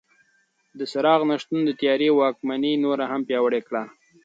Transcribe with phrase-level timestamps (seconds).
[0.77, 3.83] د څراغ نه شتون د تیارې واکمني نوره هم پیاوړې کړه.